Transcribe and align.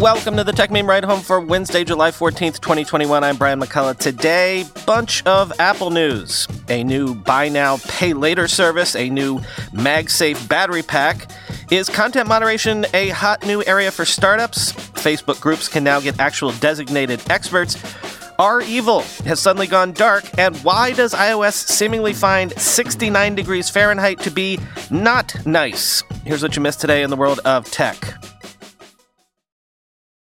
Welcome 0.00 0.36
to 0.36 0.44
the 0.44 0.52
Techmeme 0.52 0.86
Ride 0.86 1.04
Home 1.04 1.20
for 1.20 1.40
Wednesday, 1.40 1.82
July 1.82 2.10
14th, 2.10 2.60
2021. 2.60 3.24
I'm 3.24 3.36
Brian 3.38 3.58
McCullough. 3.58 3.96
Today, 3.96 4.66
bunch 4.84 5.24
of 5.24 5.58
Apple 5.58 5.88
news. 5.88 6.46
A 6.68 6.84
new 6.84 7.14
buy 7.14 7.48
now, 7.48 7.78
pay 7.88 8.12
later 8.12 8.46
service, 8.46 8.94
a 8.94 9.08
new 9.08 9.38
MagSafe 9.72 10.46
battery 10.50 10.82
pack. 10.82 11.30
Is 11.70 11.88
content 11.88 12.28
moderation 12.28 12.84
a 12.92 13.08
hot 13.08 13.46
new 13.46 13.64
area 13.64 13.90
for 13.90 14.04
startups? 14.04 14.72
Facebook 14.72 15.40
groups 15.40 15.66
can 15.66 15.82
now 15.82 15.98
get 15.98 16.20
actual 16.20 16.52
designated 16.52 17.22
experts. 17.30 17.82
REvil 18.38 19.00
has 19.24 19.40
suddenly 19.40 19.66
gone 19.66 19.92
dark, 19.92 20.24
and 20.38 20.54
why 20.58 20.92
does 20.92 21.14
iOS 21.14 21.54
seemingly 21.54 22.12
find 22.12 22.52
69 22.60 23.34
degrees 23.34 23.70
Fahrenheit 23.70 24.20
to 24.20 24.30
be 24.30 24.60
not 24.90 25.34
nice? 25.46 26.02
Here's 26.26 26.42
what 26.42 26.54
you 26.54 26.60
missed 26.60 26.82
today 26.82 27.02
in 27.02 27.08
the 27.08 27.16
world 27.16 27.40
of 27.46 27.64
tech. 27.70 28.14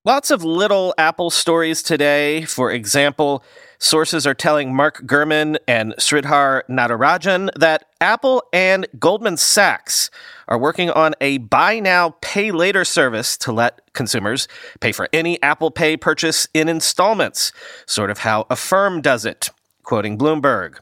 Lots 0.06 0.30
of 0.30 0.44
little 0.44 0.94
Apple 0.98 1.30
stories 1.30 1.82
today. 1.82 2.44
For 2.44 2.70
example, 2.70 3.42
sources 3.80 4.24
are 4.24 4.34
telling 4.34 4.72
Mark 4.72 5.04
Gurman 5.04 5.56
and 5.66 5.96
Sridhar 5.96 6.62
Natarajan 6.70 7.50
that 7.58 7.86
Apple 8.00 8.44
and 8.52 8.86
Goldman 9.00 9.36
Sachs 9.36 10.12
are 10.46 10.60
working 10.60 10.90
on 10.90 11.14
a 11.20 11.38
buy 11.38 11.80
now, 11.80 12.14
pay 12.20 12.52
later 12.52 12.84
service 12.84 13.36
to 13.38 13.50
let 13.50 13.80
consumers 13.94 14.46
pay 14.78 14.92
for 14.92 15.08
any 15.12 15.42
Apple 15.42 15.72
Pay 15.72 15.96
purchase 15.96 16.46
in 16.54 16.68
installments, 16.68 17.50
sort 17.84 18.08
of 18.08 18.18
how 18.18 18.46
Affirm 18.48 19.00
does 19.00 19.24
it, 19.24 19.50
quoting 19.82 20.16
Bloomberg. 20.16 20.78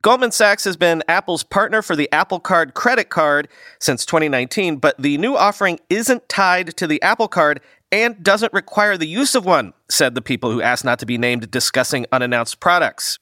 Goldman 0.00 0.30
Sachs 0.30 0.62
has 0.62 0.76
been 0.76 1.02
Apple's 1.08 1.42
partner 1.42 1.82
for 1.82 1.96
the 1.96 2.08
Apple 2.12 2.38
Card 2.38 2.74
credit 2.74 3.08
card 3.08 3.48
since 3.80 4.06
2019, 4.06 4.76
but 4.76 4.94
the 4.96 5.18
new 5.18 5.36
offering 5.36 5.80
isn't 5.90 6.28
tied 6.28 6.76
to 6.76 6.86
the 6.86 7.02
Apple 7.02 7.26
Card 7.26 7.60
and 7.90 8.22
doesn't 8.22 8.52
require 8.52 8.96
the 8.96 9.06
use 9.06 9.34
of 9.34 9.44
one, 9.44 9.72
said 9.88 10.14
the 10.14 10.22
people 10.22 10.50
who 10.50 10.62
asked 10.62 10.84
not 10.84 10.98
to 10.98 11.06
be 11.06 11.18
named 11.18 11.50
discussing 11.50 12.06
unannounced 12.12 12.60
products. 12.60 13.18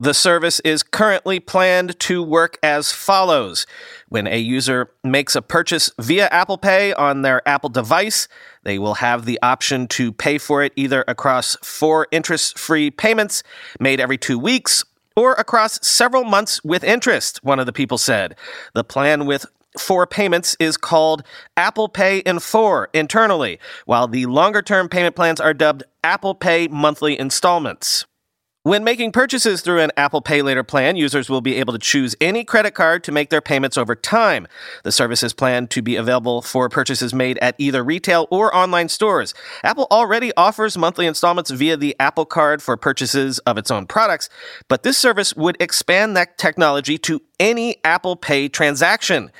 The 0.00 0.14
service 0.14 0.60
is 0.60 0.84
currently 0.84 1.40
planned 1.40 1.98
to 2.00 2.22
work 2.22 2.56
as 2.62 2.92
follows. 2.92 3.66
When 4.08 4.28
a 4.28 4.38
user 4.38 4.92
makes 5.02 5.34
a 5.34 5.42
purchase 5.42 5.90
via 5.98 6.28
Apple 6.28 6.56
Pay 6.56 6.92
on 6.94 7.22
their 7.22 7.46
Apple 7.48 7.68
device, 7.68 8.28
they 8.62 8.78
will 8.78 8.94
have 8.94 9.24
the 9.24 9.40
option 9.42 9.88
to 9.88 10.12
pay 10.12 10.38
for 10.38 10.62
it 10.62 10.72
either 10.76 11.04
across 11.08 11.56
four 11.64 12.06
interest 12.12 12.56
free 12.56 12.92
payments 12.92 13.42
made 13.80 13.98
every 13.98 14.18
two 14.18 14.38
weeks 14.38 14.84
or 15.16 15.32
across 15.32 15.84
several 15.84 16.22
months 16.22 16.62
with 16.62 16.84
interest, 16.84 17.42
one 17.42 17.58
of 17.58 17.66
the 17.66 17.72
people 17.72 17.98
said. 17.98 18.36
The 18.74 18.84
plan 18.84 19.26
with 19.26 19.46
four 19.76 20.06
payments 20.06 20.56
is 20.60 20.76
called 20.76 21.22
Apple 21.56 21.88
Pay 21.88 22.18
in 22.18 22.38
four 22.38 22.88
internally, 22.94 23.58
while 23.84 24.08
the 24.08 24.26
longer 24.26 24.62
term 24.62 24.88
payment 24.88 25.16
plans 25.16 25.40
are 25.40 25.54
dubbed 25.54 25.82
Apple 26.04 26.34
Pay 26.34 26.68
monthly 26.68 27.18
installments. 27.18 28.06
When 28.68 28.84
making 28.84 29.12
purchases 29.12 29.62
through 29.62 29.80
an 29.80 29.92
Apple 29.96 30.20
Pay 30.20 30.42
Later 30.42 30.62
plan, 30.62 30.94
users 30.96 31.30
will 31.30 31.40
be 31.40 31.54
able 31.54 31.72
to 31.72 31.78
choose 31.78 32.14
any 32.20 32.44
credit 32.44 32.72
card 32.72 33.02
to 33.04 33.12
make 33.12 33.30
their 33.30 33.40
payments 33.40 33.78
over 33.78 33.94
time. 33.94 34.46
The 34.84 34.92
service 34.92 35.22
is 35.22 35.32
planned 35.32 35.70
to 35.70 35.80
be 35.80 35.96
available 35.96 36.42
for 36.42 36.68
purchases 36.68 37.14
made 37.14 37.38
at 37.38 37.54
either 37.56 37.82
retail 37.82 38.28
or 38.30 38.54
online 38.54 38.90
stores. 38.90 39.32
Apple 39.64 39.86
already 39.90 40.34
offers 40.36 40.76
monthly 40.76 41.06
installments 41.06 41.50
via 41.50 41.78
the 41.78 41.96
Apple 41.98 42.26
Card 42.26 42.60
for 42.60 42.76
purchases 42.76 43.38
of 43.38 43.56
its 43.56 43.70
own 43.70 43.86
products, 43.86 44.28
but 44.68 44.82
this 44.82 44.98
service 44.98 45.34
would 45.34 45.56
expand 45.62 46.14
that 46.18 46.36
technology 46.36 46.98
to 46.98 47.22
any 47.40 47.78
Apple 47.84 48.16
Pay 48.16 48.50
transaction. 48.50 49.30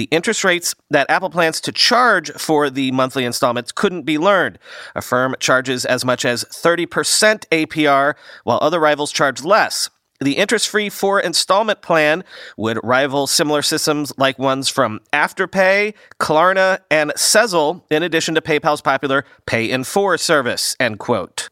The 0.00 0.04
interest 0.04 0.44
rates 0.44 0.74
that 0.88 1.10
Apple 1.10 1.28
plans 1.28 1.60
to 1.60 1.72
charge 1.72 2.30
for 2.32 2.70
the 2.70 2.90
monthly 2.90 3.26
installments 3.26 3.70
couldn't 3.70 4.04
be 4.04 4.16
learned. 4.16 4.58
Affirm 4.94 5.34
charges 5.40 5.84
as 5.84 6.06
much 6.06 6.24
as 6.24 6.42
30% 6.44 6.86
APR, 7.48 8.14
while 8.44 8.58
other 8.62 8.80
rivals 8.80 9.12
charge 9.12 9.42
less. 9.44 9.90
The 10.18 10.38
interest 10.38 10.70
free 10.70 10.88
four 10.88 11.20
installment 11.20 11.82
plan 11.82 12.24
would 12.56 12.78
rival 12.82 13.26
similar 13.26 13.60
systems 13.60 14.10
like 14.16 14.38
ones 14.38 14.70
from 14.70 15.00
Afterpay, 15.12 15.92
Klarna, 16.18 16.78
and 16.90 17.10
Sezzle, 17.10 17.82
in 17.90 18.02
addition 18.02 18.34
to 18.36 18.40
PayPal's 18.40 18.80
popular 18.80 19.26
Pay 19.44 19.70
in 19.70 19.84
Four 19.84 20.16
service. 20.16 20.76
End 20.80 20.98
quote. 20.98 21.50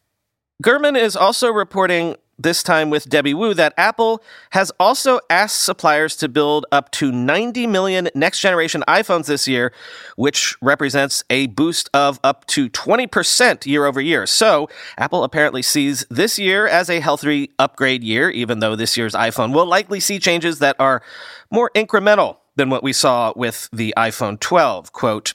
Gurman 0.64 0.98
is 0.98 1.16
also 1.16 1.52
reporting 1.52 2.16
this 2.38 2.62
time 2.62 2.90
with 2.90 3.08
Debbie 3.08 3.34
Wu, 3.34 3.54
that 3.54 3.74
Apple 3.76 4.22
has 4.50 4.70
also 4.78 5.20
asked 5.28 5.62
suppliers 5.62 6.16
to 6.16 6.28
build 6.28 6.66
up 6.70 6.90
to 6.92 7.10
90 7.10 7.66
million 7.66 8.08
next 8.14 8.40
generation 8.40 8.84
iPhones 8.86 9.26
this 9.26 9.48
year, 9.48 9.72
which 10.16 10.56
represents 10.62 11.24
a 11.30 11.46
boost 11.48 11.90
of 11.92 12.20
up 12.22 12.46
to 12.46 12.68
20% 12.68 13.66
year 13.66 13.84
over 13.84 14.00
year. 14.00 14.26
So, 14.26 14.68
Apple 14.96 15.24
apparently 15.24 15.62
sees 15.62 16.06
this 16.10 16.38
year 16.38 16.66
as 16.66 16.88
a 16.88 17.00
healthy 17.00 17.50
upgrade 17.58 18.04
year, 18.04 18.30
even 18.30 18.60
though 18.60 18.76
this 18.76 18.96
year's 18.96 19.14
iPhone 19.14 19.52
will 19.52 19.66
likely 19.66 20.00
see 20.00 20.18
changes 20.18 20.58
that 20.60 20.76
are 20.78 21.02
more 21.50 21.70
incremental 21.74 22.38
than 22.56 22.70
what 22.70 22.82
we 22.82 22.92
saw 22.92 23.32
with 23.36 23.68
the 23.72 23.94
iPhone 23.96 24.38
12. 24.38 24.92
Quote, 24.92 25.32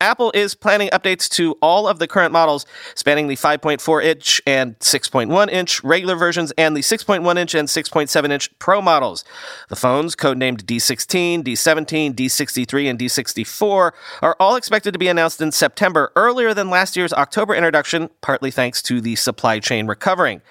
Apple 0.00 0.30
is 0.34 0.54
planning 0.54 0.90
updates 0.90 1.26
to 1.30 1.52
all 1.62 1.88
of 1.88 1.98
the 1.98 2.06
current 2.06 2.30
models, 2.30 2.66
spanning 2.94 3.28
the 3.28 3.36
5.4 3.36 4.04
inch 4.04 4.42
and 4.46 4.78
6.1 4.78 5.50
inch 5.50 5.82
regular 5.82 6.16
versions 6.16 6.52
and 6.58 6.76
the 6.76 6.82
6.1 6.82 7.38
inch 7.38 7.54
and 7.54 7.66
6.7 7.66 8.30
inch 8.30 8.58
Pro 8.58 8.82
models. 8.82 9.24
The 9.70 9.76
phones, 9.76 10.14
codenamed 10.14 10.64
D16, 10.64 11.42
D17, 11.44 12.14
D63, 12.14 12.90
and 12.90 12.98
D64, 12.98 13.92
are 14.20 14.36
all 14.38 14.56
expected 14.56 14.92
to 14.92 14.98
be 14.98 15.08
announced 15.08 15.40
in 15.40 15.50
September, 15.50 16.12
earlier 16.14 16.52
than 16.52 16.68
last 16.68 16.94
year's 16.94 17.14
October 17.14 17.54
introduction, 17.54 18.10
partly 18.20 18.50
thanks 18.50 18.82
to 18.82 19.00
the 19.00 19.16
supply 19.16 19.58
chain 19.60 19.86
recovering. 19.86 20.42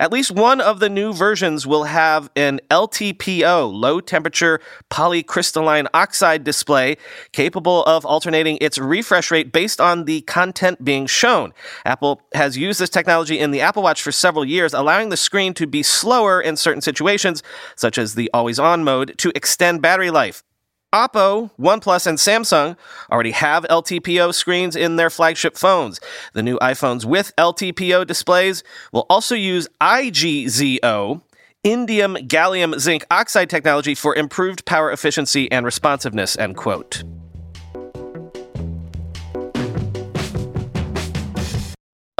At 0.00 0.10
least 0.10 0.30
one 0.30 0.62
of 0.62 0.80
the 0.80 0.88
new 0.88 1.12
versions 1.12 1.66
will 1.66 1.84
have 1.84 2.30
an 2.34 2.58
LTPO, 2.70 3.70
low 3.70 4.00
temperature 4.00 4.58
polycrystalline 4.90 5.88
oxide 5.92 6.42
display, 6.42 6.96
capable 7.32 7.84
of 7.84 8.06
alternating 8.06 8.56
its 8.62 8.78
refresh 8.78 9.30
rate 9.30 9.52
based 9.52 9.78
on 9.78 10.06
the 10.06 10.22
content 10.22 10.82
being 10.82 11.06
shown. 11.06 11.52
Apple 11.84 12.22
has 12.32 12.56
used 12.56 12.80
this 12.80 12.88
technology 12.88 13.38
in 13.38 13.50
the 13.50 13.60
Apple 13.60 13.82
Watch 13.82 14.00
for 14.00 14.10
several 14.10 14.46
years, 14.46 14.72
allowing 14.72 15.10
the 15.10 15.18
screen 15.18 15.52
to 15.52 15.66
be 15.66 15.82
slower 15.82 16.40
in 16.40 16.56
certain 16.56 16.80
situations, 16.80 17.42
such 17.76 17.98
as 17.98 18.14
the 18.14 18.30
always 18.32 18.58
on 18.58 18.82
mode, 18.82 19.18
to 19.18 19.30
extend 19.34 19.82
battery 19.82 20.10
life. 20.10 20.42
Oppo, 20.92 21.50
OnePlus, 21.58 22.06
and 22.06 22.18
Samsung 22.18 22.76
already 23.12 23.30
have 23.30 23.64
LTPO 23.64 24.34
screens 24.34 24.74
in 24.74 24.96
their 24.96 25.10
flagship 25.10 25.56
phones. 25.56 26.00
The 26.32 26.42
new 26.42 26.58
iPhones 26.58 27.04
with 27.04 27.32
LTPO 27.36 28.06
displays 28.06 28.64
will 28.92 29.06
also 29.08 29.36
use 29.36 29.68
IGZO, 29.80 31.22
indium 31.64 32.28
gallium 32.28 32.78
zinc 32.80 33.06
oxide 33.10 33.50
technology 33.50 33.94
for 33.94 34.16
improved 34.16 34.64
power 34.64 34.90
efficiency 34.90 35.50
and 35.52 35.64
responsiveness, 35.64 36.36
end 36.36 36.56
quote. 36.56 37.04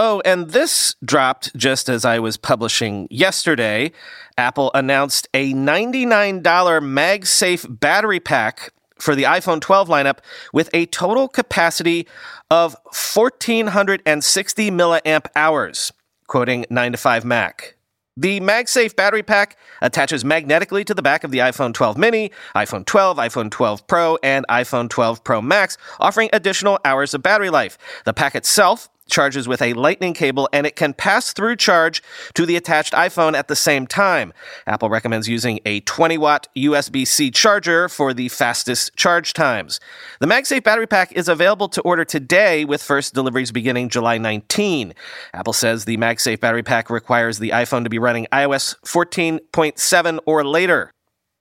Oh, 0.03 0.23
and 0.25 0.49
this 0.49 0.95
dropped 1.05 1.55
just 1.55 1.91
as 1.91 2.07
I 2.07 2.21
was 2.21 2.39
publishing 2.39 3.07
yesterday. 3.11 3.93
Apple 4.39 4.71
announced 4.73 5.29
a 5.35 5.53
$99 5.53 6.41
MagSafe 6.41 7.81
battery 7.81 8.19
pack 8.19 8.73
for 8.99 9.15
the 9.15 9.25
iPhone 9.25 9.61
12 9.61 9.91
lineup 9.91 10.21
with 10.55 10.71
a 10.73 10.87
total 10.87 11.29
capacity 11.29 12.09
of 12.51 12.73
1460 12.85 14.71
milliamp 14.71 15.27
hours, 15.37 15.93
quoting 16.27 16.65
9 16.71 16.93
to 16.93 16.97
5 16.97 17.25
Mac. 17.27 17.77
The 18.17 18.41
MagSafe 18.41 18.97
battery 18.97 19.23
pack 19.23 19.59
attaches 19.83 20.25
magnetically 20.25 20.83
to 20.85 20.95
the 20.95 21.03
back 21.03 21.25
of 21.25 21.31
the 21.31 21.39
iPhone 21.39 21.75
12 21.75 21.99
mini, 21.99 22.31
iPhone 22.57 22.87
12, 22.87 23.19
iPhone 23.19 23.51
12 23.51 23.87
Pro, 23.87 24.19
and 24.23 24.47
iPhone 24.49 24.89
12 24.89 25.23
Pro 25.25 25.43
Max, 25.43 25.77
offering 25.99 26.31
additional 26.33 26.79
hours 26.87 27.13
of 27.13 27.23
battery 27.23 27.51
life. 27.51 27.77
The 28.07 28.15
pack 28.15 28.35
itself 28.35 28.89
charges 29.11 29.47
with 29.49 29.61
a 29.61 29.75
lightning 29.75 30.15
cable 30.15 30.49
and 30.53 30.67
it 30.67 30.77
can 30.77 30.95
pass 30.95 31.33
through 31.33 31.57
charge 31.57 32.03
to 32.35 32.47
the 32.47 32.57
attached 32.57 32.93
iPhone 32.93 33.35
at 33.37 33.49
the 33.49 33.57
same 33.57 33.87
time. 33.87 34.33
Apple 34.67 34.89
recommends 34.89 35.29
using 35.29 35.61
a 35.65 35.81
20 35.81 36.19
watt 36.19 36.49
USB 36.57 37.07
C 37.07 37.31
charger 37.31 37.89
for 37.89 38.15
the 38.15 38.29
fastest 38.29 38.97
charge 38.97 39.33
times. 39.33 39.81
The 40.21 40.27
MagSafe 40.27 40.65
battery 40.65 40.87
pack 40.87 41.13
is 41.13 41.29
available 41.29 41.69
to 41.69 41.81
order 41.83 42.05
today 42.05 42.65
with 42.65 42.83
first 42.83 43.15
deliveries 43.15 43.53
beginning 43.53 43.89
July 43.89 44.19
19. 44.19 44.95
Apple 45.35 45.53
says 45.53 45.85
the 45.85 45.97
MagSafe 45.97 46.41
battery 46.41 46.63
pack 46.63 46.91
requires 46.91 47.39
the 47.39 47.51
iPhone 47.51 47.85
to 47.85 47.91
be 47.91 47.99
running 47.99 48.27
iOS 48.33 48.77
14.7 48.85 50.19
or 50.27 50.45
later. 50.45 50.93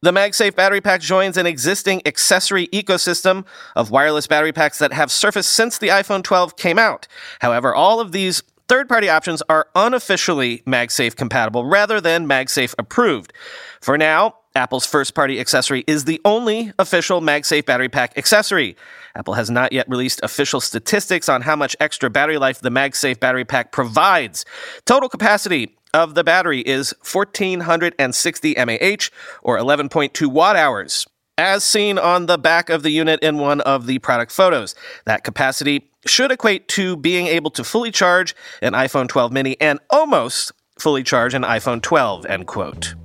The 0.01 0.11
MagSafe 0.11 0.55
battery 0.55 0.79
pack 0.79 1.01
joins 1.01 1.35
an 1.35 1.45
existing 1.45 2.01
accessory 2.07 2.67
ecosystem 2.67 3.45
of 3.75 3.91
wireless 3.91 4.27
battery 4.27 4.53
packs 4.53 4.79
that 4.79 4.93
have 4.93 5.11
surfaced 5.11 5.49
since 5.49 5.77
the 5.77 5.89
iPhone 5.89 6.23
12 6.23 6.55
came 6.55 6.79
out. 6.79 7.05
However, 7.41 7.75
all 7.75 7.99
of 7.99 8.13
these 8.13 8.41
third 8.69 8.87
party 8.87 9.09
options 9.09 9.43
are 9.49 9.67
unofficially 9.75 10.63
MagSafe 10.65 11.17
compatible 11.17 11.65
rather 11.65 11.99
than 11.99 12.29
MagSafe 12.29 12.75
approved. 12.79 13.33
For 13.81 13.97
now, 13.97 14.35
Apple's 14.55 14.85
first 14.85 15.15
party 15.15 15.39
accessory, 15.39 15.83
is 15.85 16.05
the 16.05 16.19
only 16.25 16.73
official 16.79 17.21
MagSafe 17.21 17.65
battery 17.65 17.89
pack 17.89 18.17
accessory. 18.17 18.75
Apple 19.15 19.35
has 19.35 19.49
not 19.49 19.71
yet 19.71 19.87
released 19.89 20.19
official 20.23 20.59
statistics 20.59 21.29
on 21.29 21.41
how 21.41 21.55
much 21.55 21.75
extra 21.79 22.09
battery 22.09 22.37
life 22.37 22.59
the 22.59 22.69
MagSafe 22.69 23.19
battery 23.19 23.45
pack 23.45 23.71
provides. 23.71 24.45
Total 24.85 25.07
capacity 25.07 25.75
of 25.93 26.15
the 26.15 26.23
battery 26.23 26.61
is 26.61 26.93
1460 26.99 28.55
mAh 28.55 29.09
or 29.41 29.57
11.2 29.57 30.27
watt 30.27 30.55
hours 30.55 31.07
as 31.37 31.63
seen 31.63 31.97
on 31.97 32.25
the 32.25 32.37
back 32.37 32.69
of 32.69 32.83
the 32.83 32.89
unit 32.89 33.19
in 33.21 33.37
one 33.37 33.61
of 33.61 33.85
the 33.85 33.97
product 33.99 34.31
photos. 34.31 34.75
That 35.05 35.23
capacity 35.23 35.89
should 36.05 36.31
equate 36.31 36.67
to 36.69 36.97
being 36.97 37.27
able 37.27 37.49
to 37.51 37.63
fully 37.63 37.91
charge 37.91 38.35
an 38.61 38.73
iPhone 38.73 39.07
12 39.07 39.31
mini 39.31 39.59
and 39.61 39.79
almost 39.89 40.51
fully 40.77 41.01
charge 41.01 41.33
an 41.33 41.43
iPhone 41.43 41.81
12, 41.81 42.25
end 42.25 42.47
quote. 42.47 42.95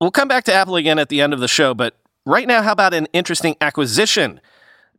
We'll 0.00 0.10
come 0.10 0.28
back 0.28 0.44
to 0.44 0.52
Apple 0.52 0.76
again 0.76 0.98
at 0.98 1.10
the 1.10 1.20
end 1.20 1.32
of 1.32 1.40
the 1.40 1.46
show, 1.46 1.74
but 1.74 1.96
right 2.26 2.48
now, 2.48 2.62
how 2.62 2.72
about 2.72 2.92
an 2.94 3.06
interesting 3.12 3.56
acquisition? 3.60 4.40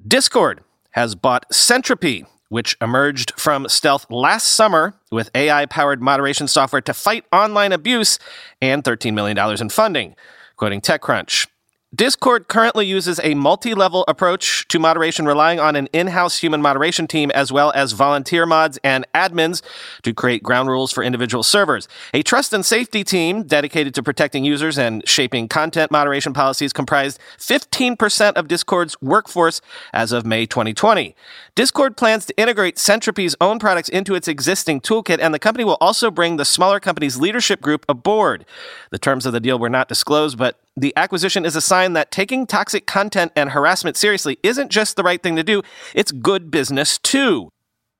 Discord 0.07 0.63
has 0.91 1.15
bought 1.15 1.45
Sentropy, 1.51 2.25
which 2.53 2.77
emerged 2.79 3.33
from 3.35 3.67
stealth 3.67 4.05
last 4.11 4.45
summer 4.45 4.93
with 5.09 5.31
AI 5.33 5.65
powered 5.65 5.99
moderation 6.03 6.47
software 6.47 6.83
to 6.83 6.93
fight 6.93 7.25
online 7.31 7.71
abuse 7.71 8.19
and 8.61 8.83
$13 8.83 9.11
million 9.15 9.35
in 9.59 9.69
funding, 9.69 10.15
quoting 10.55 10.79
TechCrunch. 10.79 11.47
Discord 11.95 12.47
currently 12.47 12.87
uses 12.87 13.19
a 13.21 13.35
multi 13.35 13.75
level 13.75 14.03
approach 14.07 14.67
to 14.69 14.79
moderation, 14.79 15.27
relying 15.27 15.59
on 15.59 15.75
an 15.75 15.85
in 15.93 16.07
house 16.07 16.39
human 16.39 16.59
moderation 16.59 17.05
team 17.05 17.29
as 17.31 17.51
well 17.51 17.71
as 17.75 17.91
volunteer 17.91 18.47
mods 18.47 18.79
and 18.83 19.05
admins 19.13 19.61
to 20.01 20.11
create 20.11 20.41
ground 20.41 20.69
rules 20.69 20.91
for 20.91 21.03
individual 21.03 21.43
servers. 21.43 21.87
A 22.15 22.23
trust 22.23 22.51
and 22.51 22.65
safety 22.65 23.03
team 23.03 23.43
dedicated 23.43 23.93
to 23.93 24.01
protecting 24.01 24.43
users 24.43 24.75
and 24.75 25.07
shaping 25.07 25.47
content 25.47 25.91
moderation 25.91 26.33
policies 26.33 26.73
comprised 26.73 27.19
15% 27.37 28.33
of 28.33 28.47
Discord's 28.47 28.99
workforce 28.99 29.61
as 29.93 30.11
of 30.11 30.25
May 30.25 30.47
2020. 30.47 31.15
Discord 31.53 31.95
plans 31.95 32.25
to 32.25 32.35
integrate 32.37 32.77
Sentropy's 32.77 33.35
own 33.39 33.59
products 33.59 33.89
into 33.89 34.15
its 34.15 34.27
existing 34.27 34.81
toolkit, 34.81 35.19
and 35.21 35.31
the 35.31 35.37
company 35.37 35.63
will 35.63 35.77
also 35.79 36.09
bring 36.09 36.37
the 36.37 36.45
smaller 36.45 36.79
company's 36.79 37.17
leadership 37.17 37.61
group 37.61 37.85
aboard. 37.87 38.45
The 38.89 38.97
terms 38.97 39.27
of 39.27 39.33
the 39.33 39.39
deal 39.39 39.59
were 39.59 39.69
not 39.69 39.87
disclosed, 39.87 40.39
but 40.39 40.57
the 40.75 40.93
acquisition 40.95 41.45
is 41.45 41.55
a 41.55 41.61
sign 41.61 41.93
that 41.93 42.11
taking 42.11 42.47
toxic 42.47 42.87
content 42.87 43.31
and 43.35 43.51
harassment 43.51 43.95
seriously 43.97 44.37
isn't 44.43 44.71
just 44.71 44.95
the 44.95 45.03
right 45.03 45.21
thing 45.21 45.35
to 45.35 45.43
do, 45.43 45.61
it's 45.93 46.11
good 46.11 46.49
business 46.49 46.97
too. 46.97 47.49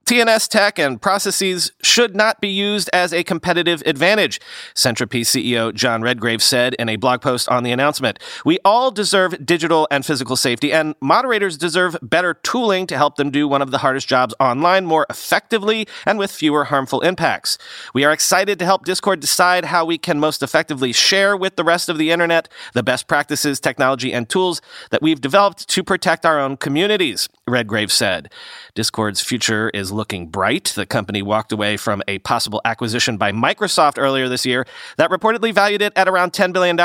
TNS 0.05 0.49
tech 0.49 0.77
and 0.77 1.01
processes 1.01 1.71
should 1.81 2.13
not 2.13 2.41
be 2.41 2.49
used 2.49 2.89
as 2.91 3.13
a 3.13 3.23
competitive 3.23 3.81
advantage, 3.85 4.41
Sentropy 4.75 5.21
CEO 5.21 5.73
John 5.73 6.01
Redgrave 6.01 6.43
said 6.43 6.73
in 6.73 6.89
a 6.89 6.97
blog 6.97 7.21
post 7.21 7.47
on 7.47 7.63
the 7.63 7.71
announcement. 7.71 8.19
We 8.43 8.59
all 8.65 8.91
deserve 8.91 9.45
digital 9.45 9.87
and 9.89 10.05
physical 10.05 10.35
safety, 10.35 10.73
and 10.73 10.95
moderators 10.99 11.57
deserve 11.57 11.95
better 12.01 12.33
tooling 12.33 12.85
to 12.87 12.97
help 12.97 13.15
them 13.15 13.31
do 13.31 13.47
one 13.47 13.61
of 13.61 13.71
the 13.71 13.77
hardest 13.77 14.09
jobs 14.09 14.35
online 14.41 14.85
more 14.85 15.05
effectively 15.09 15.87
and 16.05 16.19
with 16.19 16.31
fewer 16.31 16.65
harmful 16.65 16.99
impacts. 16.99 17.57
We 17.93 18.03
are 18.03 18.11
excited 18.11 18.59
to 18.59 18.65
help 18.65 18.83
Discord 18.83 19.21
decide 19.21 19.63
how 19.65 19.85
we 19.85 19.97
can 19.97 20.19
most 20.19 20.43
effectively 20.43 20.91
share 20.91 21.37
with 21.37 21.55
the 21.55 21.63
rest 21.63 21.87
of 21.87 21.97
the 21.97 22.11
internet 22.11 22.49
the 22.73 22.83
best 22.83 23.07
practices, 23.07 23.61
technology, 23.61 24.11
and 24.11 24.27
tools 24.27 24.61
that 24.89 25.01
we've 25.01 25.21
developed 25.21 25.69
to 25.69 25.81
protect 25.81 26.25
our 26.25 26.41
own 26.41 26.57
communities, 26.57 27.29
Redgrave 27.47 27.91
said. 27.91 28.29
Discord's 28.75 29.21
future 29.21 29.69
is 29.69 29.92
looking 29.93 30.27
bright. 30.27 30.73
The 30.75 30.85
company 30.85 31.21
walked 31.21 31.51
away 31.51 31.77
from 31.77 32.03
a 32.07 32.19
possible 32.19 32.61
acquisition 32.65 33.17
by 33.17 33.31
Microsoft 33.31 33.97
earlier 33.97 34.27
this 34.27 34.45
year 34.45 34.65
that 34.97 35.09
reportedly 35.09 35.53
valued 35.53 35.81
it 35.81 35.93
at 35.95 36.07
around 36.07 36.33
$10 36.33 36.51
billion. 36.51 36.75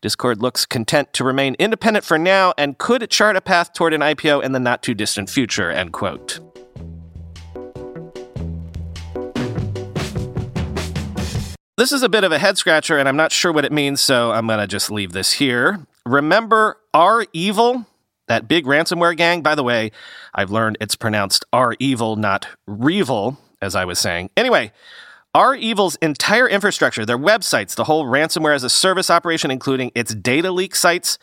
Discord 0.00 0.42
looks 0.42 0.66
content 0.66 1.12
to 1.14 1.24
remain 1.24 1.54
independent 1.58 2.04
for 2.04 2.18
now 2.18 2.52
and 2.58 2.76
could 2.76 3.08
chart 3.10 3.36
a 3.36 3.40
path 3.40 3.72
toward 3.72 3.94
an 3.94 4.00
IPO 4.00 4.42
in 4.42 4.52
the 4.52 4.60
not 4.60 4.82
too 4.82 4.94
distant 4.94 5.30
future, 5.30 5.70
end 5.70 5.92
quote. 5.92 6.40
This 11.78 11.90
is 11.90 12.02
a 12.02 12.08
bit 12.08 12.22
of 12.22 12.32
a 12.32 12.38
head 12.38 12.58
scratcher, 12.58 12.98
and 12.98 13.08
I'm 13.08 13.16
not 13.16 13.32
sure 13.32 13.50
what 13.50 13.64
it 13.64 13.72
means, 13.72 14.00
so 14.00 14.30
I'm 14.30 14.46
going 14.46 14.60
to 14.60 14.66
just 14.66 14.90
leave 14.90 15.12
this 15.12 15.32
here. 15.32 15.86
Remember 16.04 16.78
REvil? 16.94 17.86
That 18.28 18.48
big 18.48 18.66
ransomware 18.66 19.16
gang, 19.16 19.42
by 19.42 19.54
the 19.54 19.64
way, 19.64 19.90
I've 20.34 20.50
learned 20.50 20.78
it's 20.80 20.96
pronounced 20.96 21.44
R 21.52 21.74
evil, 21.78 22.16
not 22.16 22.46
Revil, 22.68 23.36
as 23.60 23.74
I 23.74 23.84
was 23.84 23.98
saying. 23.98 24.30
Anyway, 24.36 24.72
R 25.34 25.54
Evil's 25.54 25.96
entire 25.96 26.48
infrastructure, 26.48 27.06
their 27.06 27.18
websites, 27.18 27.74
the 27.74 27.84
whole 27.84 28.04
ransomware 28.04 28.54
as 28.54 28.64
a 28.64 28.70
service 28.70 29.08
operation, 29.08 29.50
including 29.50 29.90
its 29.94 30.14
data 30.14 30.50
leak 30.50 30.74
sites, 30.76 31.18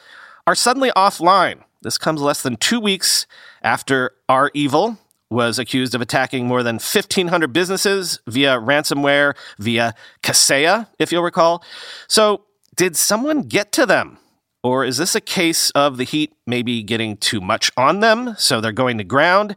are 0.48 0.56
suddenly 0.56 0.92
offline. 0.92 1.64
This 1.82 1.98
comes 1.98 2.22
less 2.22 2.42
than 2.42 2.58
two 2.58 2.80
weeks 2.80 3.28
after 3.62 4.12
R 4.28 4.52
Evil 4.54 4.98
was 5.30 5.60
accused 5.60 5.94
of 5.94 6.02
attacking 6.02 6.48
more 6.48 6.64
than 6.64 6.76
1,500 6.76 7.54
businesses 7.54 8.20
via 8.26 8.58
ransomware, 8.60 9.36
via 9.60 9.94
Kaseya, 10.24 10.88
if 10.98 11.12
you'll 11.12 11.24
recall. 11.24 11.64
So, 12.08 12.46
did 12.76 12.98
someone 12.98 13.44
get 13.44 13.72
to 13.74 13.86
them? 13.86 14.18
Or 14.62 14.84
is 14.84 14.98
this 14.98 15.16
a 15.16 15.22
case 15.22 15.70
of 15.72 15.98
the 15.98 16.04
heat 16.04 16.34
maybe 16.46 16.84
getting 16.84 17.16
too 17.16 17.40
much 17.40 17.72
on 17.78 18.02
them, 18.02 18.36
so 18.38 18.60
they're 18.60 18.72
going 18.74 18.98
to 18.98 19.06
ground? 19.06 19.56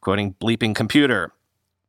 Quoting 0.00 0.34
Bleeping 0.40 0.74
Computer. 0.74 1.32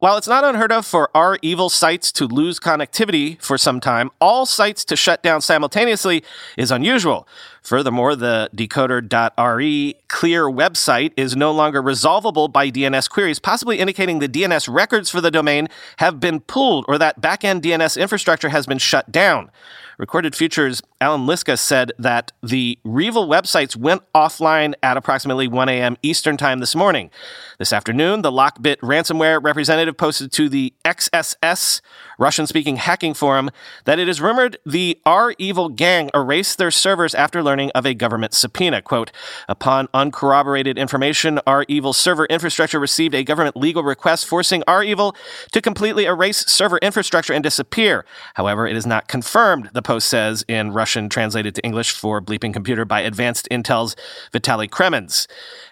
While 0.04 0.18
it's 0.18 0.28
not 0.28 0.44
unheard 0.44 0.74
of 0.74 0.86
for 0.86 1.10
REvil 1.16 1.70
sites 1.70 2.12
to 2.12 2.28
lose 2.28 2.60
connectivity 2.60 3.42
for 3.42 3.58
some 3.58 3.80
time, 3.80 4.12
all 4.20 4.46
sites 4.46 4.84
to 4.86 4.98
shut 4.98 5.24
down 5.24 5.40
simultaneously 5.40 6.26
is 6.58 6.72
unusual. 6.72 7.26
Furthermore, 7.62 8.14
the 8.18 8.50
decoder.re 8.54 9.96
clear 10.10 10.44
website 10.44 11.14
is 11.16 11.38
no 11.38 11.54
longer 11.54 11.82
resolvable 11.82 12.50
by 12.50 12.70
DNS 12.70 13.10
queries, 13.10 13.40
possibly 13.40 13.80
indicating 13.80 14.20
the 14.20 14.28
DNS 14.28 14.68
records 14.72 15.10
for 15.10 15.22
the 15.22 15.32
domain 15.32 15.70
have 16.00 16.20
been 16.20 16.42
pulled 16.42 16.84
or 16.90 16.98
that 16.98 17.22
backend 17.22 17.62
DNS 17.62 18.00
infrastructure 18.00 18.50
has 18.50 18.66
been 18.66 18.80
shut 18.80 19.10
down. 19.10 19.50
Recorded 19.98 20.36
Future's 20.36 20.82
Allan 21.04 21.28
Liska 21.28 21.60
said 21.60 21.92
that 22.00 22.32
the 22.42 22.80
REvil 22.86 23.28
websites 23.28 23.76
went 23.76 24.04
offline 24.16 24.74
at 24.82 24.96
approximately 24.96 25.50
1 25.50 25.68
a.m. 25.68 25.98
Eastern 26.02 26.38
Time 26.38 26.60
this 26.60 26.76
morning. 26.76 27.12
This 27.60 27.74
afternoon, 27.74 28.22
the 28.22 28.32
Lockbit 28.32 28.78
ransomware 28.78 29.44
representative 29.44 29.98
posted 29.98 30.32
to 30.32 30.48
the 30.48 30.74
XSS 30.86 31.82
Russian 32.18 32.48
speaking 32.48 32.78
hacking 32.78 33.14
forum 33.14 33.50
that 33.84 34.00
it 34.00 34.08
is 34.08 34.22
rumored 34.22 34.58
the 34.66 34.98
R 35.06 35.36
Evil 35.38 35.68
gang 35.68 36.10
erased 36.14 36.58
their 36.58 36.72
servers 36.72 37.14
after 37.14 37.44
learning 37.44 37.72
of 37.72 37.86
a 37.86 37.94
government 37.94 38.34
subpoena. 38.34 38.82
Quote, 38.82 39.12
upon 39.50 39.90
uncorroborated 39.94 40.78
information, 40.78 41.38
R 41.46 41.66
Evil 41.68 41.92
server 41.92 42.28
infrastructure 42.28 42.80
received 42.80 43.14
a 43.14 43.26
government 43.26 43.58
legal 43.58 43.84
request 43.84 44.26
forcing 44.26 44.64
R 44.68 44.84
Evil 44.84 45.18
to 45.52 45.62
completely 45.62 46.06
erase 46.06 46.46
server 46.46 46.78
infrastructure 46.78 47.34
and 47.34 47.44
disappear. 47.44 48.06
However, 48.36 48.68
it 48.68 48.78
is 48.78 48.86
not 48.86 49.10
confirmed, 49.10 49.70
the 49.74 49.82
post 49.82 50.08
says 50.08 50.46
in 50.48 50.72
Russian 50.72 50.93
translated 51.10 51.56
to 51.56 51.62
English 51.64 51.92
for 51.92 52.22
Bleeping 52.22 52.54
Computer 52.54 52.86
by 52.86 53.02
Advanced 53.02 53.48
Intel's 53.52 53.96
Vitali 54.32 54.68
Kremez. 54.68 55.28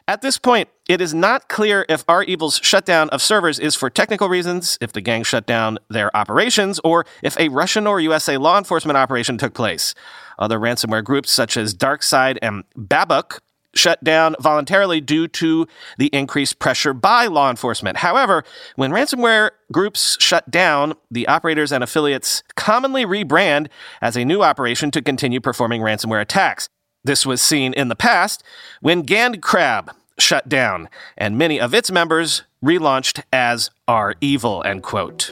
At 0.07 0.21
this 0.21 0.37
point, 0.37 0.69
it 0.89 0.99
is 0.99 1.13
not 1.13 1.47
clear 1.47 1.85
if 1.87 2.03
REvil's 2.07 2.59
shutdown 2.63 3.09
of 3.09 3.21
servers 3.21 3.59
is 3.59 3.75
for 3.75 3.89
technical 3.89 4.27
reasons, 4.27 4.77
if 4.81 4.91
the 4.91 5.01
gang 5.01 5.23
shut 5.23 5.45
down 5.45 5.77
their 5.89 6.15
operations, 6.15 6.79
or 6.83 7.05
if 7.23 7.39
a 7.39 7.49
Russian 7.49 7.87
or 7.87 7.99
USA 7.99 8.37
law 8.37 8.57
enforcement 8.57 8.97
operation 8.97 9.37
took 9.37 9.53
place. 9.53 9.93
Other 10.39 10.59
ransomware 10.59 11.03
groups, 11.03 11.31
such 11.31 11.55
as 11.55 11.73
DarkSide 11.75 12.39
and 12.41 12.63
Babuk, 12.77 13.39
shut 13.75 14.03
down 14.03 14.35
voluntarily 14.39 15.01
due 15.01 15.27
to 15.27 15.67
the 15.97 16.07
increased 16.07 16.59
pressure 16.59 16.93
by 16.93 17.27
law 17.27 17.49
enforcement. 17.49 17.97
However, 17.97 18.43
when 18.75 18.91
ransomware 18.91 19.51
groups 19.71 20.17
shut 20.19 20.49
down, 20.51 20.93
the 21.09 21.27
operators 21.27 21.71
and 21.71 21.83
affiliates 21.83 22.43
commonly 22.55 23.05
rebrand 23.05 23.67
as 24.01 24.17
a 24.17 24.25
new 24.25 24.41
operation 24.41 24.91
to 24.91 25.01
continue 25.01 25.39
performing 25.39 25.81
ransomware 25.81 26.21
attacks. 26.21 26.67
This 27.03 27.25
was 27.25 27.41
seen 27.41 27.73
in 27.73 27.87
the 27.87 27.95
past 27.95 28.43
when 28.81 29.05
GandCrab 29.05 29.89
shut 30.19 30.47
down, 30.47 30.87
and 31.17 31.37
many 31.37 31.59
of 31.59 31.73
its 31.73 31.91
members 31.91 32.43
relaunched 32.63 33.23
as 33.33 33.71
REvil, 33.87 34.63
end 34.63 34.83
quote. 34.83 35.31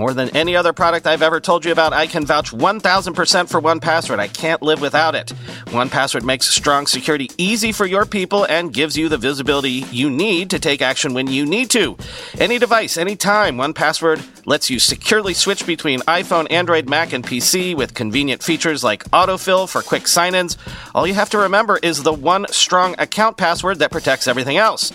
More 0.00 0.14
than 0.14 0.34
any 0.34 0.56
other 0.56 0.72
product 0.72 1.06
I've 1.06 1.20
ever 1.20 1.40
told 1.40 1.66
you 1.66 1.72
about, 1.72 1.92
I 1.92 2.06
can 2.06 2.24
vouch 2.24 2.52
1000% 2.52 3.50
for 3.50 3.60
1Password. 3.60 4.18
I 4.18 4.28
can't 4.28 4.62
live 4.62 4.80
without 4.80 5.14
it. 5.14 5.26
1Password 5.66 6.22
makes 6.22 6.46
strong 6.46 6.86
security 6.86 7.30
easy 7.36 7.70
for 7.70 7.84
your 7.84 8.06
people 8.06 8.44
and 8.44 8.72
gives 8.72 8.96
you 8.96 9.10
the 9.10 9.18
visibility 9.18 9.84
you 9.92 10.08
need 10.08 10.48
to 10.48 10.58
take 10.58 10.80
action 10.80 11.12
when 11.12 11.26
you 11.26 11.44
need 11.44 11.68
to. 11.72 11.98
Any 12.38 12.58
device, 12.58 12.96
anytime, 12.96 13.58
1Password 13.58 14.26
lets 14.46 14.70
you 14.70 14.78
securely 14.78 15.34
switch 15.34 15.66
between 15.66 16.00
iPhone, 16.00 16.50
Android, 16.50 16.88
Mac, 16.88 17.12
and 17.12 17.22
PC 17.22 17.76
with 17.76 17.92
convenient 17.92 18.42
features 18.42 18.82
like 18.82 19.04
autofill 19.10 19.68
for 19.68 19.82
quick 19.82 20.08
sign 20.08 20.34
ins. 20.34 20.56
All 20.94 21.06
you 21.06 21.12
have 21.12 21.28
to 21.30 21.38
remember 21.38 21.78
is 21.82 22.02
the 22.02 22.12
one 22.14 22.46
strong 22.48 22.94
account 22.98 23.36
password 23.36 23.80
that 23.80 23.90
protects 23.90 24.26
everything 24.26 24.56
else 24.56 24.94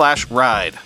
slash 0.00 0.30
ride. 0.30 0.78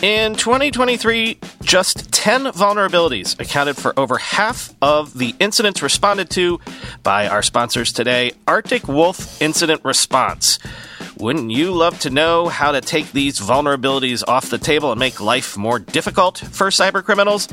In 0.00 0.34
2023, 0.34 1.38
just 1.60 2.10
10 2.10 2.44
vulnerabilities 2.44 3.38
accounted 3.38 3.76
for 3.76 3.92
over 4.00 4.16
half 4.16 4.72
of 4.80 5.18
the 5.18 5.34
incidents 5.40 5.82
responded 5.82 6.30
to 6.30 6.58
by 7.02 7.28
our 7.28 7.42
sponsors 7.42 7.92
today, 7.92 8.32
Arctic 8.48 8.88
Wolf 8.88 9.42
Incident 9.42 9.84
Response. 9.84 10.58
Wouldn't 11.18 11.50
you 11.50 11.72
love 11.72 12.00
to 12.00 12.10
know 12.10 12.48
how 12.48 12.72
to 12.72 12.80
take 12.80 13.12
these 13.12 13.38
vulnerabilities 13.38 14.22
off 14.26 14.48
the 14.48 14.58
table 14.58 14.90
and 14.90 14.98
make 14.98 15.20
life 15.20 15.58
more 15.58 15.78
difficult 15.78 16.38
for 16.38 16.68
cybercriminals? 16.68 17.52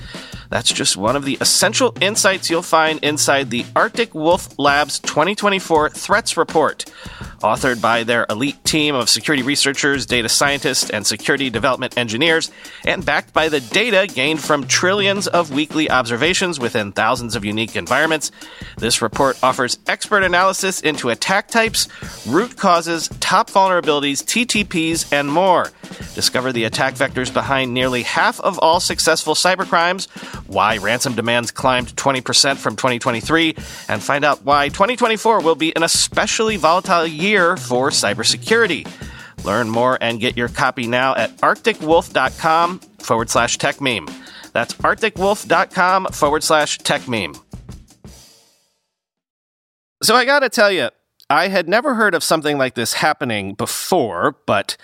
That's 0.53 0.72
just 0.72 0.98
one 0.98 1.15
of 1.15 1.25
the 1.25 1.39
essential 1.41 1.98
insights 2.00 2.48
you'll 2.48 2.62
find 2.62 3.03
inside 3.03 3.50
the 3.50 3.65
Arctic 3.75 4.13
Wolf 4.13 4.53
Labs 4.60 5.00
2024 5.00 5.89
Threats 5.89 6.38
Report 6.38 6.86
authored 7.43 7.81
by 7.81 8.03
their 8.03 8.25
elite 8.29 8.63
team 8.63 8.95
of 8.95 9.10
security 9.10 9.43
researchers, 9.43 10.05
data 10.05 10.29
scientists, 10.29 10.89
and 10.89 11.05
security 11.05 11.50
development 11.50 11.98
engineers, 11.98 12.51
and 12.86 13.05
backed 13.05 13.33
by 13.33 13.50
the 13.50 13.60
data 13.60 14.07
gained 14.12 14.39
from 14.41 14.65
trillions 14.65 15.27
of 15.27 15.51
weekly 15.51 15.91
observations 15.91 16.60
within 16.60 16.93
thousands 16.93 17.36
of 17.36 17.43
unique 17.43 17.75
environments. 17.75 18.31
This 18.77 19.01
report 19.01 19.38
offers 19.43 19.77
expert 19.88 20.24
analysis 20.24 20.79
into 20.81 21.10
attack 21.10 21.50
types, 21.50 21.89
root 22.25 22.55
causes, 22.55 23.10
top 23.19 23.50
vulnerabilities, 23.50 24.24
TTPs, 24.24 25.12
and 25.12 25.29
more. 25.29 25.72
Discover 26.15 26.53
the 26.53 26.65
attack 26.65 26.96
vectors 26.96 27.34
behind 27.34 27.74
nearly 27.74 28.03
half 28.03 28.39
of 28.39 28.60
all 28.60 28.79
successful 28.79 29.34
cybercrimes, 29.34 30.08
why 30.48 30.77
ransom 30.77 31.15
demands 31.15 31.51
climbed 31.51 31.96
20% 31.96 32.58
from 32.58 32.75
2023, 32.75 33.55
and 33.89 34.01
find 34.01 34.24
out 34.24 34.43
why 34.43 34.70
2024 34.70 35.41
will 35.41 35.55
be 35.55 35.75
an 35.75 35.84
especially 35.84 36.58
volatile 36.58 37.08
year 37.08 37.58
for 37.58 37.89
cybersecurity. 37.89 38.88
Learn 39.43 39.70
more 39.70 39.98
and 40.01 40.20
get 40.20 40.38
your 40.38 40.50
copy 40.50 40.88
now 40.88 41.15
at 41.15 41.36
arcticwolf.com 41.38 42.79
forward 42.79 43.29
slash 43.29 43.58
tech 43.58 43.82
meme. 43.82 44.08
That's 44.53 44.74
arcticwolf.com 44.75 46.05
forward 46.08 46.43
slash 46.43 46.77
tech 46.77 47.08
meme. 47.08 47.36
So 50.03 50.15
I 50.15 50.25
gotta 50.25 50.50
tell 50.50 50.72
you, 50.72 50.89
I 51.29 51.48
had 51.48 51.67
never 51.67 51.96
heard 51.96 52.13
of 52.13 52.24
something 52.24 52.58
like 52.58 52.75
this 52.75 52.93
happening 52.93 53.53
before, 53.55 54.38
but 54.46 54.77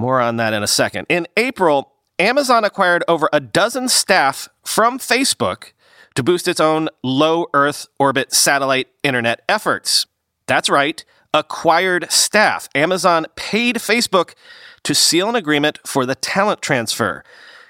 more 0.00 0.20
on 0.20 0.36
that 0.36 0.52
in 0.52 0.62
a 0.62 0.66
second. 0.66 1.06
In 1.08 1.28
April, 1.36 1.92
Amazon 2.18 2.64
acquired 2.64 3.04
over 3.06 3.28
a 3.32 3.40
dozen 3.40 3.88
staff 3.88 4.48
from 4.64 4.98
Facebook 4.98 5.72
to 6.14 6.22
boost 6.22 6.48
its 6.48 6.60
own 6.60 6.88
low 7.04 7.46
Earth 7.54 7.86
orbit 7.98 8.32
satellite 8.32 8.88
internet 9.02 9.42
efforts. 9.48 10.06
That's 10.46 10.68
right, 10.68 11.04
acquired 11.32 12.10
staff. 12.10 12.68
Amazon 12.74 13.26
paid 13.36 13.76
Facebook 13.76 14.34
to 14.82 14.94
seal 14.94 15.28
an 15.28 15.36
agreement 15.36 15.78
for 15.86 16.04
the 16.06 16.14
talent 16.14 16.62
transfer. 16.62 17.22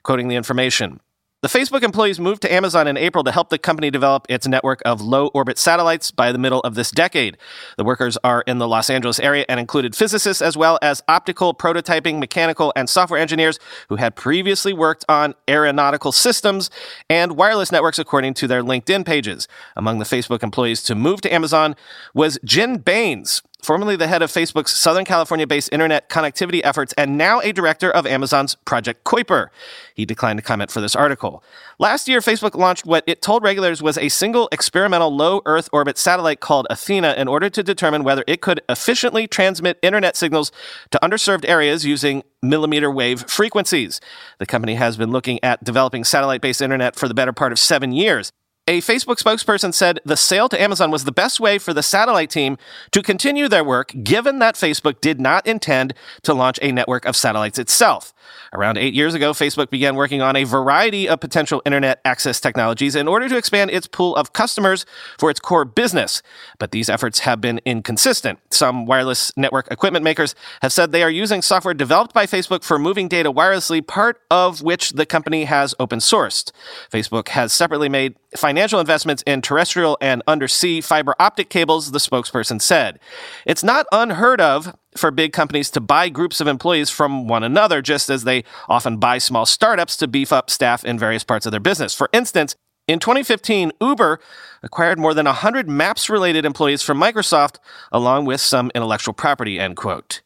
Quoting 0.03 0.29
the 0.29 0.37
information. 0.37 1.01
The 1.43 1.49
Facebook 1.49 1.83
employees 1.83 2.21
moved 2.21 2.43
to 2.43 2.53
Amazon 2.53 2.87
in 2.87 2.99
April 2.99 3.25
to 3.25 3.33
help 3.33 3.49
the 3.49 3.57
company 3.57 3.91
develop 3.91 4.27
its 4.29 4.47
network 4.47 4.83
of 4.85 5.01
low 5.01 5.29
orbit 5.29 5.57
satellites 5.57 6.11
by 6.11 6.33
the 6.33 6.39
middle 6.39 6.61
of 6.61 6.75
this 6.75 6.91
decade. 6.91 7.39
The 7.79 7.85
workers 7.85 8.19
are 8.23 8.43
in 8.43 8.59
the 8.59 8.69
Los 8.69 8.91
Angeles 8.91 9.19
area 9.19 9.47
and 9.49 9.59
included 9.59 9.97
physicists 9.97 10.43
as 10.43 10.59
well 10.59 10.79
as 10.83 11.03
optical, 11.09 11.55
prototyping, 11.55 12.19
mechanical, 12.19 12.75
and 12.77 12.91
software 12.91 13.19
engineers 13.19 13.59
who 13.89 13.97
had 13.97 14.17
previously 14.17 14.75
worked 14.75 15.07
on 15.09 15.35
aeronautical 15.49 16.13
systems 16.13 16.69
and 17.09 17.39
wireless 17.39 17.73
networks, 17.73 17.99
according 17.99 18.35
to 18.35 18.47
their 18.47 18.63
LinkedIn 18.63 19.07
pages. 19.07 19.49
Among 19.77 19.99
the 19.99 20.05
Facebook 20.05 20.43
employees 20.43 20.83
to 20.83 20.95
move 20.95 21.23
to 21.23 21.33
Amazon 21.33 21.75
was 22.13 22.39
Jin 22.45 22.81
Bains, 22.81 23.41
formerly 23.65 23.97
the 23.97 24.07
head 24.07 24.23
of 24.23 24.31
Facebook's 24.31 24.77
Southern 24.77 25.05
California 25.05 25.47
based 25.47 25.69
internet 25.73 26.09
connectivity 26.09 26.61
efforts 26.65 26.93
and 26.99 27.17
now 27.17 27.41
a 27.41 27.53
director 27.53 27.91
of 27.91 28.07
Amazon's 28.07 28.55
Project 28.55 29.05
Kuiper. 29.05 29.49
He 29.95 30.05
declined 30.05 30.39
to 30.39 30.43
comment 30.43 30.71
for 30.71 30.81
this 30.81 30.97
article. 30.97 31.43
Last 31.79 32.09
year, 32.09 32.21
Facebook 32.21 32.55
launched 32.55 32.87
what 32.87 33.05
it 33.07 33.23
told 33.23 33.43
regulators 33.43 33.83
was 33.83 33.99
a 33.99 34.09
single 34.09 34.49
experimental 34.53 35.15
low 35.15 35.43
Earth 35.47 35.69
orbit 35.73 35.99
satellite 35.99 36.41
called 36.41 36.67
Athena 36.71 37.15
in 37.17 37.29
order 37.29 37.51
to 37.51 37.63
determine 37.63 38.05
whether 38.05 38.25
it 38.27 38.41
could 38.41 38.61
efficiently 38.69 39.27
transmit 39.27 39.79
internet 39.83 40.17
signals 40.17 40.53
to 40.91 40.99
underserved 41.03 41.49
areas 41.49 41.85
using 41.85 42.23
millimeter 42.43 42.91
wave 42.91 43.29
frequencies. 43.29 44.01
The 44.39 44.47
company 44.47 44.75
has 44.75 44.97
been 44.97 45.11
looking 45.11 45.43
at 45.43 45.63
developing 45.65 46.05
satellite 46.05 46.41
based 46.41 46.63
internet 46.63 46.97
for 46.97 47.09
the 47.09 47.15
better 47.15 47.33
part 47.33 47.53
of 47.53 47.59
seven 47.59 47.93
years. 47.93 48.33
A 48.71 48.81
Facebook 48.81 49.21
spokesperson 49.21 49.75
said 49.75 49.99
the 50.05 50.17
sale 50.17 50.49
to 50.49 50.63
Amazon 50.63 50.93
was 50.93 51.03
the 51.03 51.11
best 51.11 51.41
way 51.41 51.59
for 51.59 51.75
the 51.75 51.83
satellite 51.83 52.31
team 52.31 52.57
to 52.93 53.03
continue 53.03 53.49
their 53.49 53.65
work, 53.65 53.93
given 54.05 54.39
that 54.39 54.55
Facebook 54.55 55.01
did 55.01 55.21
not 55.21 55.45
intend 55.45 55.93
to 56.23 56.33
launch 56.35 56.57
a 56.63 56.71
network 56.71 57.05
of 57.05 57.17
satellites 57.17 57.59
itself. 57.59 58.15
Around 58.53 58.79
eight 58.79 58.95
years 58.95 59.15
ago, 59.15 59.33
Facebook 59.33 59.71
began 59.71 59.95
working 59.95 60.23
on 60.23 60.37
a 60.37 60.45
variety 60.45 61.09
of 61.09 61.21
potential 61.21 61.63
internet 61.65 62.01
access 62.05 62.41
technologies 62.41 62.95
in 62.95 63.09
order 63.09 63.29
to 63.29 63.37
expand 63.37 63.71
its 63.71 63.87
pool 63.87 64.17
of 64.17 64.33
customers 64.33 64.85
for 65.19 65.31
its 65.31 65.41
core 65.41 65.65
business. 65.65 66.23
But 66.59 66.71
these 66.71 66.89
efforts 66.89 67.21
have 67.21 67.41
been 67.41 67.61
inconsistent. 67.65 68.39
Some 68.51 68.87
wireless 68.87 69.33
network 69.37 69.71
equipment 69.71 70.05
makers 70.05 70.35
have 70.63 70.73
said 70.73 70.93
they 70.93 71.03
are 71.03 71.11
using 71.11 71.43
software 71.43 71.75
developed 71.75 72.13
by 72.13 72.27
Facebook 72.27 72.65
for 72.65 72.79
moving 72.79 73.09
data 73.09 73.33
wirelessly, 73.33 73.87
part 73.87 74.21
of 74.31 74.63
which 74.63 74.91
the 74.91 75.07
company 75.07 75.45
has 75.45 75.75
open 75.79 75.99
sourced. 75.99 76.51
Facebook 76.93 77.29
has 77.29 77.53
separately 77.53 77.89
made 77.89 78.17
financial 78.37 78.81
investments 78.81 79.23
in 79.27 79.43
terrestrial 79.43 79.99
and 80.01 80.23
undersea 80.27 80.81
fiber 80.81 81.15
optic 81.19 81.51
cables, 81.51 81.91
the 81.91 81.99
spokesperson 81.99 82.61
said. 82.61 82.99
It's 83.47 83.65
not 83.65 83.87
unheard 83.93 84.41
of 84.41 84.75
for 84.97 85.11
big 85.11 85.33
companies 85.33 85.71
to 85.71 85.81
buy 85.81 86.09
groups 86.09 86.41
of 86.41 86.47
employees 86.47 86.91
from 86.91 87.29
one 87.29 87.43
another, 87.43 87.81
just 87.83 88.11
as 88.11 88.25
they 88.25 88.45
often 88.69 88.99
buy 88.99 89.19
small 89.19 89.47
startups 89.47 89.97
to 89.99 90.09
beef 90.09 90.33
up 90.33 90.51
staff 90.51 90.85
in 90.85 90.99
various 90.99 91.25
parts 91.25 91.47
of 91.47 91.53
their 91.53 91.61
business. 91.61 91.95
For 91.95 92.09
instance, 92.13 92.57
in 92.89 92.99
2015, 92.99 93.73
Uber 93.81 94.19
acquired 94.63 94.99
more 94.99 95.15
than 95.15 95.27
100 95.27 95.69
Maps 95.69 96.11
related 96.11 96.45
employees 96.45 96.83
from 96.83 96.99
Microsoft, 96.99 97.57
along 97.93 98.25
with 98.25 98.41
some 98.41 98.71
intellectual 98.75 99.15
property, 99.15 99.61
end 99.61 99.77
quote. 99.77 100.23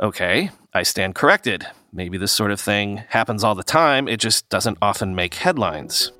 Okay, 0.00 0.50
I 0.72 0.84
stand 0.84 1.14
corrected. 1.14 1.66
Maybe 1.92 2.16
this 2.16 2.32
sort 2.32 2.50
of 2.50 2.60
thing 2.60 3.02
happens 3.08 3.44
all 3.44 3.54
the 3.54 3.62
time, 3.62 4.08
it 4.08 4.20
just 4.20 4.48
doesn't 4.48 4.78
often 4.80 5.14
make 5.14 5.34
headlines. 5.34 6.12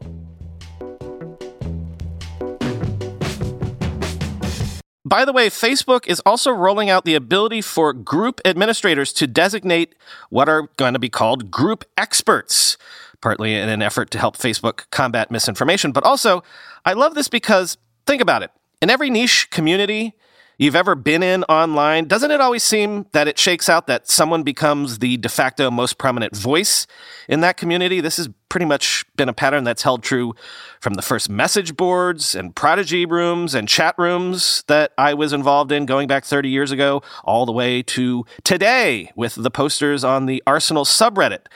By 5.12 5.26
the 5.26 5.32
way, 5.34 5.50
Facebook 5.50 6.06
is 6.06 6.20
also 6.20 6.50
rolling 6.52 6.88
out 6.88 7.04
the 7.04 7.14
ability 7.14 7.60
for 7.60 7.92
group 7.92 8.40
administrators 8.46 9.12
to 9.12 9.26
designate 9.26 9.94
what 10.30 10.48
are 10.48 10.70
going 10.78 10.94
to 10.94 10.98
be 10.98 11.10
called 11.10 11.50
group 11.50 11.84
experts, 11.98 12.78
partly 13.20 13.54
in 13.54 13.68
an 13.68 13.82
effort 13.82 14.10
to 14.12 14.18
help 14.18 14.38
Facebook 14.38 14.88
combat 14.90 15.30
misinformation. 15.30 15.92
But 15.92 16.04
also, 16.04 16.42
I 16.86 16.94
love 16.94 17.14
this 17.14 17.28
because 17.28 17.76
think 18.06 18.22
about 18.22 18.42
it. 18.42 18.52
In 18.80 18.88
every 18.88 19.10
niche 19.10 19.50
community, 19.50 20.14
you've 20.62 20.76
ever 20.76 20.94
been 20.94 21.22
in 21.22 21.42
online, 21.44 22.06
doesn't 22.06 22.30
it 22.30 22.40
always 22.40 22.62
seem 22.62 23.06
that 23.12 23.26
it 23.26 23.36
shakes 23.36 23.68
out 23.68 23.88
that 23.88 24.08
someone 24.08 24.44
becomes 24.44 25.00
the 25.00 25.16
de 25.16 25.28
facto 25.28 25.70
most 25.70 25.98
prominent 25.98 26.36
voice 26.36 26.86
in 27.28 27.40
that 27.40 27.56
community? 27.56 28.00
This 28.00 28.16
has 28.16 28.28
pretty 28.48 28.66
much 28.66 29.04
been 29.16 29.28
a 29.28 29.32
pattern 29.32 29.64
that's 29.64 29.82
held 29.82 30.04
true 30.04 30.34
from 30.80 30.94
the 30.94 31.02
first 31.02 31.28
message 31.28 31.76
boards 31.76 32.36
and 32.36 32.54
prodigy 32.54 33.04
rooms 33.04 33.56
and 33.56 33.68
chat 33.68 33.96
rooms 33.98 34.62
that 34.68 34.92
I 34.96 35.14
was 35.14 35.32
involved 35.32 35.72
in 35.72 35.84
going 35.84 36.06
back 36.06 36.24
30 36.24 36.48
years 36.48 36.70
ago, 36.70 37.02
all 37.24 37.44
the 37.44 37.52
way 37.52 37.82
to 37.82 38.24
today 38.44 39.10
with 39.16 39.34
the 39.34 39.50
posters 39.50 40.04
on 40.04 40.26
the 40.26 40.42
Arsenal 40.46 40.84
subreddit. 40.84 41.46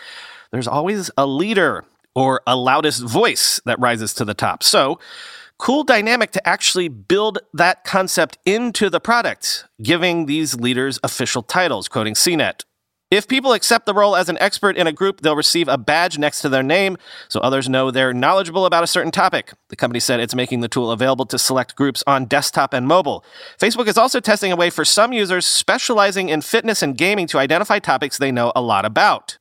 There's 0.50 0.68
always 0.68 1.12
a 1.16 1.26
leader 1.26 1.84
or 2.16 2.40
a 2.46 2.56
loudest 2.56 3.04
voice 3.04 3.60
that 3.66 3.78
rises 3.78 4.14
to 4.14 4.24
the 4.24 4.34
top. 4.34 4.64
So, 4.64 4.98
cool 5.58 5.84
dynamic 5.84 6.30
to 6.32 6.48
actually 6.48 6.88
build 6.88 7.38
that 7.52 7.84
concept 7.84 8.38
into 8.44 8.90
the 8.90 9.00
product, 9.00 9.66
giving 9.82 10.26
these 10.26 10.54
leaders 10.54 10.98
official 11.02 11.42
titles, 11.42 11.88
quoting 11.88 12.14
CNET. 12.14 12.64
If 13.08 13.28
people 13.28 13.52
accept 13.52 13.86
the 13.86 13.94
role 13.94 14.16
as 14.16 14.28
an 14.28 14.36
expert 14.38 14.76
in 14.76 14.88
a 14.88 14.92
group, 14.92 15.20
they'll 15.20 15.36
receive 15.36 15.68
a 15.68 15.78
badge 15.78 16.18
next 16.18 16.40
to 16.40 16.48
their 16.48 16.64
name 16.64 16.96
so 17.28 17.38
others 17.38 17.68
know 17.68 17.92
they're 17.92 18.12
knowledgeable 18.12 18.66
about 18.66 18.82
a 18.82 18.88
certain 18.88 19.12
topic. 19.12 19.52
The 19.68 19.76
company 19.76 20.00
said 20.00 20.18
it's 20.18 20.34
making 20.34 20.60
the 20.60 20.68
tool 20.68 20.90
available 20.90 21.24
to 21.26 21.38
select 21.38 21.76
groups 21.76 22.02
on 22.08 22.24
desktop 22.24 22.74
and 22.74 22.88
mobile. 22.88 23.24
Facebook 23.60 23.86
is 23.86 23.96
also 23.96 24.18
testing 24.18 24.50
a 24.50 24.56
way 24.56 24.70
for 24.70 24.84
some 24.84 25.12
users 25.12 25.46
specializing 25.46 26.30
in 26.30 26.40
fitness 26.40 26.82
and 26.82 26.98
gaming 26.98 27.28
to 27.28 27.38
identify 27.38 27.78
topics 27.78 28.18
they 28.18 28.32
know 28.32 28.50
a 28.56 28.60
lot 28.60 28.84
about. 28.84 29.38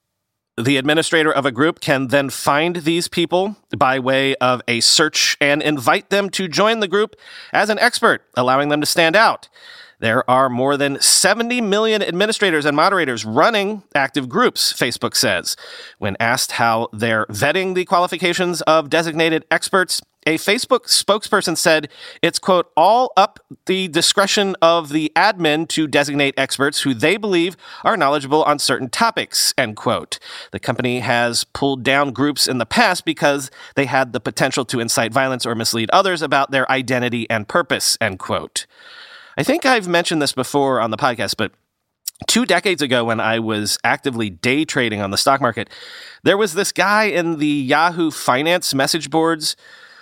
The 0.57 0.77
administrator 0.77 1.33
of 1.33 1.45
a 1.45 1.51
group 1.51 1.81
can 1.81 2.07
then 2.07 2.29
find 2.29 2.77
these 2.77 3.09
people 3.09 3.57
by 3.77 3.99
way 3.99 4.35
of 4.35 4.61
a 4.69 4.79
search 4.79 5.35
and 5.41 5.61
invite 5.61 6.09
them 6.11 6.29
to 6.29 6.47
join 6.47 6.79
the 6.79 6.87
group 6.87 7.17
as 7.51 7.69
an 7.69 7.77
expert, 7.79 8.21
allowing 8.37 8.69
them 8.69 8.79
to 8.79 8.85
stand 8.85 9.17
out. 9.17 9.49
There 9.99 10.29
are 10.29 10.49
more 10.49 10.77
than 10.77 11.01
70 11.01 11.59
million 11.59 12.01
administrators 12.01 12.65
and 12.65 12.75
moderators 12.75 13.25
running 13.25 13.83
active 13.93 14.29
groups, 14.29 14.71
Facebook 14.71 15.15
says. 15.15 15.57
When 15.99 16.15
asked 16.21 16.53
how 16.53 16.87
they're 16.93 17.25
vetting 17.25 17.75
the 17.75 17.85
qualifications 17.85 18.61
of 18.61 18.89
designated 18.89 19.45
experts, 19.51 20.01
a 20.25 20.37
Facebook 20.37 20.85
spokesperson 20.87 21.55
said 21.55 21.89
it's, 22.21 22.39
quote, 22.39 22.71
all 22.75 23.13
up 23.15 23.39
the 23.65 23.87
discretion 23.87 24.55
of 24.61 24.89
the 24.89 25.11
admin 25.15 25.67
to 25.69 25.87
designate 25.87 26.33
experts 26.37 26.81
who 26.81 26.93
they 26.93 27.17
believe 27.17 27.55
are 27.83 27.95
knowledgeable 27.95 28.43
on 28.43 28.57
certain 28.59 28.89
topics, 28.89 29.53
end 29.57 29.75
quote. 29.75 30.17
The 30.51 30.59
company 30.59 30.99
has 30.99 31.43
pulled 31.43 31.83
down 31.83 32.11
groups 32.11 32.47
in 32.47 32.57
the 32.57 32.65
past 32.65 33.05
because 33.05 33.51
they 33.75 33.85
had 33.85 34.13
the 34.13 34.19
potential 34.19 34.65
to 34.65 34.79
incite 34.79 35.13
violence 35.13 35.45
or 35.45 35.53
mislead 35.53 35.89
others 35.91 36.21
about 36.21 36.51
their 36.51 36.69
identity 36.71 37.29
and 37.29 37.47
purpose, 37.47 37.97
end 38.01 38.19
quote. 38.19 38.65
I 39.37 39.43
think 39.43 39.65
I've 39.65 39.87
mentioned 39.87 40.21
this 40.21 40.33
before 40.33 40.79
on 40.79 40.91
the 40.91 40.97
podcast, 40.97 41.35
but 41.37 41.51
two 42.27 42.45
decades 42.45 42.81
ago 42.81 43.03
when 43.03 43.19
I 43.19 43.39
was 43.39 43.77
actively 43.83 44.29
day 44.29 44.65
trading 44.65 45.01
on 45.01 45.11
the 45.11 45.17
stock 45.17 45.41
market, 45.41 45.69
there 46.23 46.37
was 46.37 46.53
this 46.53 46.71
guy 46.71 47.03
in 47.03 47.39
the 47.39 47.47
Yahoo 47.47 48.11
Finance 48.11 48.73
message 48.73 49.09
boards 49.09 49.55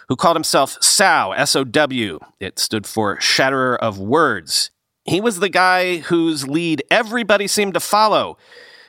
who 0.10 0.16
called 0.16 0.36
himself 0.36 0.78
SOW, 0.82 1.32
S 1.32 1.56
O 1.56 1.64
W. 1.64 2.20
It 2.40 2.60
stood 2.60 2.86
for 2.86 3.18
Shatterer 3.18 3.78
of 3.78 4.00
Words. 4.00 4.72
He 5.06 5.20
was 5.20 5.40
the 5.40 5.50
guy 5.50 5.98
whose 5.98 6.48
lead 6.48 6.84
everybody 6.90 7.48
seemed 7.48 7.74
to 7.74 7.80
follow 7.80 8.38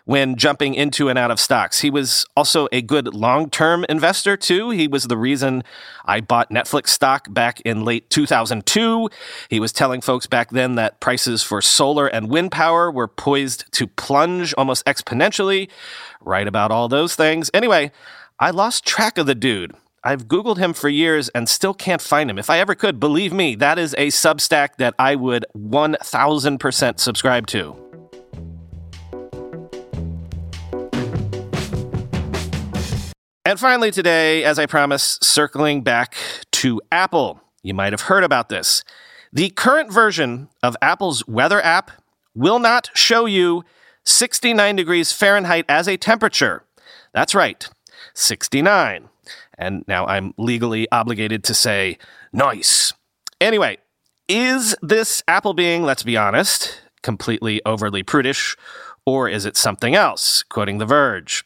when 0.04 0.36
jumping 0.36 0.74
into 0.74 1.08
and 1.08 1.18
out 1.18 1.30
of 1.30 1.40
stocks. 1.40 1.80
He 1.80 1.90
was 1.90 2.26
also 2.36 2.68
a 2.72 2.82
good 2.82 3.14
long 3.14 3.48
term 3.50 3.84
investor, 3.88 4.36
too. 4.36 4.70
He 4.70 4.86
was 4.86 5.04
the 5.04 5.16
reason 5.16 5.64
I 6.04 6.20
bought 6.20 6.50
Netflix 6.50 6.88
stock 6.88 7.32
back 7.32 7.60
in 7.62 7.84
late 7.84 8.10
2002. 8.10 9.08
He 9.48 9.60
was 9.60 9.72
telling 9.72 10.00
folks 10.00 10.26
back 10.26 10.50
then 10.50 10.74
that 10.74 11.00
prices 11.00 11.42
for 11.42 11.60
solar 11.62 12.06
and 12.06 12.28
wind 12.28 12.52
power 12.52 12.90
were 12.90 13.08
poised 13.08 13.70
to 13.72 13.86
plunge 13.86 14.54
almost 14.56 14.84
exponentially. 14.84 15.68
Right 16.20 16.46
about 16.46 16.70
all 16.70 16.88
those 16.88 17.14
things. 17.14 17.50
Anyway, 17.52 17.90
I 18.38 18.50
lost 18.50 18.86
track 18.86 19.18
of 19.18 19.26
the 19.26 19.34
dude. 19.34 19.74
I've 20.06 20.28
Googled 20.28 20.58
him 20.58 20.74
for 20.74 20.90
years 20.90 21.30
and 21.30 21.48
still 21.48 21.72
can't 21.72 22.02
find 22.02 22.28
him. 22.28 22.38
If 22.38 22.50
I 22.50 22.58
ever 22.58 22.74
could, 22.74 23.00
believe 23.00 23.32
me, 23.32 23.54
that 23.54 23.78
is 23.78 23.94
a 23.94 24.08
Substack 24.08 24.76
that 24.76 24.94
I 24.98 25.14
would 25.14 25.46
1000% 25.56 27.00
subscribe 27.00 27.46
to. 27.46 27.74
And 33.46 33.58
finally, 33.58 33.90
today, 33.90 34.44
as 34.44 34.58
I 34.58 34.66
promised, 34.66 35.24
circling 35.24 35.82
back 35.82 36.16
to 36.52 36.82
Apple. 36.92 37.40
You 37.62 37.72
might 37.72 37.94
have 37.94 38.02
heard 38.02 38.24
about 38.24 38.50
this. 38.50 38.84
The 39.32 39.50
current 39.50 39.90
version 39.90 40.50
of 40.62 40.76
Apple's 40.82 41.26
weather 41.26 41.62
app 41.62 41.90
will 42.34 42.58
not 42.58 42.90
show 42.94 43.24
you 43.24 43.64
69 44.04 44.76
degrees 44.76 45.12
Fahrenheit 45.12 45.64
as 45.66 45.88
a 45.88 45.96
temperature. 45.96 46.64
That's 47.14 47.34
right, 47.34 47.66
69. 48.12 49.08
And 49.56 49.84
now 49.86 50.06
I'm 50.06 50.34
legally 50.36 50.88
obligated 50.90 51.44
to 51.44 51.54
say 51.54 51.98
nice. 52.32 52.92
Anyway, 53.40 53.78
is 54.28 54.74
this 54.82 55.22
Apple 55.28 55.54
being, 55.54 55.82
let's 55.82 56.02
be 56.02 56.16
honest, 56.16 56.80
completely 57.02 57.60
overly 57.66 58.02
prudish, 58.02 58.56
or 59.06 59.28
is 59.28 59.44
it 59.44 59.56
something 59.56 59.94
else? 59.94 60.42
Quoting 60.42 60.78
The 60.78 60.86
Verge. 60.86 61.44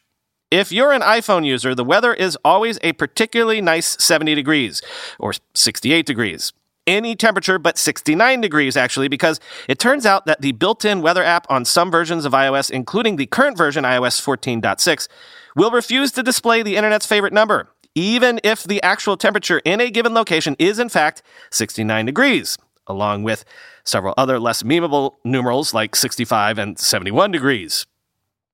If 0.51 0.71
you're 0.71 0.93
an 0.93 1.01
iPhone 1.01 1.45
user, 1.45 1.75
the 1.75 1.83
weather 1.83 2.13
is 2.13 2.37
always 2.43 2.79
a 2.81 2.93
particularly 2.93 3.61
nice 3.61 4.01
70 4.03 4.33
degrees 4.33 4.81
or 5.19 5.33
68 5.53 6.05
degrees. 6.05 6.53
Any 6.87 7.15
temperature 7.15 7.59
but 7.59 7.77
69 7.77 8.41
degrees, 8.41 8.75
actually, 8.75 9.09
because 9.09 9.39
it 9.67 9.77
turns 9.77 10.07
out 10.07 10.25
that 10.25 10.41
the 10.41 10.53
built 10.53 10.83
in 10.83 11.01
weather 11.01 11.23
app 11.23 11.45
on 11.47 11.65
some 11.65 11.91
versions 11.91 12.25
of 12.25 12.31
iOS, 12.31 12.71
including 12.71 13.17
the 13.17 13.27
current 13.27 13.57
version, 13.57 13.83
iOS 13.83 14.19
14.6, 14.19 15.07
will 15.55 15.69
refuse 15.69 16.11
to 16.13 16.23
display 16.23 16.63
the 16.63 16.77
internet's 16.77 17.05
favorite 17.05 17.33
number, 17.33 17.69
even 17.99 18.39
if 18.45 18.63
the 18.63 18.81
actual 18.81 19.17
temperature 19.17 19.59
in 19.65 19.81
a 19.81 19.91
given 19.91 20.13
location 20.13 20.55
is, 20.57 20.79
in 20.79 20.87
fact, 20.87 21.21
69 21.51 22.05
degrees, 22.05 22.57
along 22.87 23.23
with 23.23 23.43
several 23.83 24.13
other 24.17 24.39
less 24.39 24.63
memeable 24.63 25.15
numerals 25.25 25.73
like 25.73 25.97
65 25.97 26.57
and 26.57 26.79
71 26.79 27.31
degrees. 27.31 27.85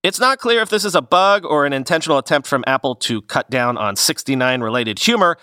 It's 0.01 0.19
not 0.19 0.39
clear 0.39 0.61
if 0.61 0.69
this 0.69 0.83
is 0.83 0.95
a 0.95 1.01
bug 1.01 1.45
or 1.45 1.65
an 1.65 1.73
intentional 1.73 2.17
attempt 2.17 2.47
from 2.47 2.63
Apple 2.65 2.95
to 2.95 3.21
cut 3.23 3.49
down 3.51 3.77
on 3.77 3.95
69 3.95 4.61
related 4.61 4.97
humor. 4.97 5.37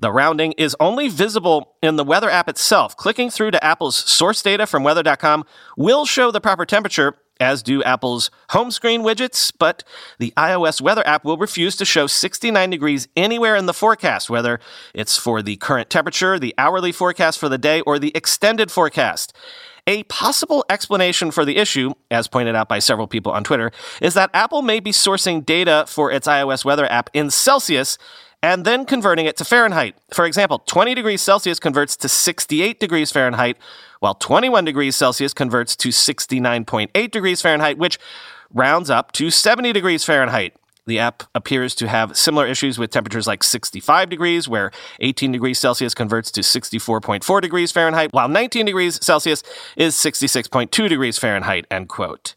The 0.00 0.12
rounding 0.12 0.52
is 0.52 0.76
only 0.78 1.08
visible 1.08 1.76
in 1.82 1.96
the 1.96 2.04
weather 2.04 2.28
app 2.28 2.50
itself. 2.50 2.94
Clicking 2.94 3.30
through 3.30 3.52
to 3.52 3.64
Apple's 3.64 3.96
source 3.96 4.42
data 4.42 4.66
from 4.66 4.84
weather.com 4.84 5.44
will 5.78 6.04
show 6.04 6.30
the 6.30 6.40
proper 6.40 6.66
temperature, 6.66 7.16
as 7.40 7.62
do 7.62 7.82
Apple's 7.82 8.30
home 8.50 8.70
screen 8.70 9.02
widgets, 9.02 9.52
but 9.56 9.84
the 10.18 10.32
iOS 10.36 10.80
weather 10.80 11.06
app 11.06 11.24
will 11.24 11.36
refuse 11.36 11.76
to 11.76 11.84
show 11.84 12.06
69 12.06 12.70
degrees 12.70 13.08
anywhere 13.16 13.56
in 13.56 13.66
the 13.66 13.74
forecast, 13.74 14.30
whether 14.30 14.60
it's 14.94 15.16
for 15.16 15.42
the 15.42 15.56
current 15.56 15.90
temperature, 15.90 16.38
the 16.38 16.54
hourly 16.58 16.92
forecast 16.92 17.38
for 17.38 17.48
the 17.48 17.58
day, 17.58 17.80
or 17.82 17.98
the 17.98 18.12
extended 18.14 18.70
forecast. 18.70 19.36
A 19.88 20.02
possible 20.04 20.64
explanation 20.68 21.30
for 21.30 21.44
the 21.44 21.58
issue, 21.58 21.94
as 22.10 22.26
pointed 22.26 22.56
out 22.56 22.68
by 22.68 22.80
several 22.80 23.06
people 23.06 23.30
on 23.30 23.44
Twitter, 23.44 23.70
is 24.02 24.14
that 24.14 24.30
Apple 24.34 24.62
may 24.62 24.80
be 24.80 24.90
sourcing 24.90 25.46
data 25.46 25.84
for 25.86 26.10
its 26.10 26.26
iOS 26.26 26.64
weather 26.64 26.90
app 26.90 27.08
in 27.12 27.30
Celsius 27.30 27.96
and 28.46 28.64
then 28.64 28.84
converting 28.84 29.26
it 29.26 29.36
to 29.36 29.44
Fahrenheit. 29.44 29.96
For 30.12 30.24
example, 30.24 30.60
20 30.60 30.94
degrees 30.94 31.20
Celsius 31.20 31.58
converts 31.58 31.96
to 31.96 32.08
68 32.08 32.78
degrees 32.78 33.10
Fahrenheit, 33.10 33.58
while 33.98 34.14
21 34.14 34.64
degrees 34.64 34.94
Celsius 34.94 35.34
converts 35.34 35.74
to 35.74 35.88
69.8 35.88 37.10
degrees 37.10 37.42
Fahrenheit, 37.42 37.76
which 37.76 37.98
rounds 38.54 38.88
up 38.88 39.10
to 39.12 39.32
70 39.32 39.72
degrees 39.72 40.04
Fahrenheit. 40.04 40.54
The 40.86 41.00
app 41.00 41.24
appears 41.34 41.74
to 41.74 41.88
have 41.88 42.16
similar 42.16 42.46
issues 42.46 42.78
with 42.78 42.92
temperatures 42.92 43.26
like 43.26 43.42
65 43.42 44.08
degrees, 44.08 44.48
where 44.48 44.70
18 45.00 45.32
degrees 45.32 45.58
Celsius 45.58 45.92
converts 45.92 46.30
to 46.30 46.42
64.4 46.42 47.40
degrees 47.40 47.72
Fahrenheit, 47.72 48.12
while 48.12 48.28
19 48.28 48.64
degrees 48.64 49.04
Celsius 49.04 49.42
is 49.76 49.96
66.2 49.96 50.88
degrees 50.88 51.18
Fahrenheit, 51.18 51.66
end 51.68 51.88
quote. 51.88 52.36